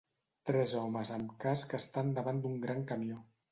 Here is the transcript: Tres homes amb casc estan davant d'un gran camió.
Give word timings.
Tres 0.49 0.73
homes 0.79 1.11
amb 1.17 1.35
casc 1.45 1.77
estan 1.81 2.11
davant 2.19 2.43
d'un 2.47 2.59
gran 2.67 2.85
camió. 2.95 3.23